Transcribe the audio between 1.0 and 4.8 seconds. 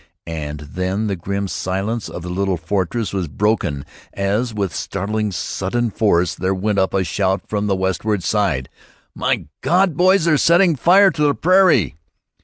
the grim silence of the little fortress was broken, as, with